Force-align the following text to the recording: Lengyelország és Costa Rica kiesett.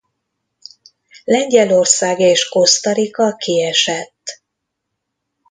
Lengyelország 1.23 2.19
és 2.19 2.49
Costa 2.49 2.91
Rica 2.91 3.35
kiesett. 3.35 4.41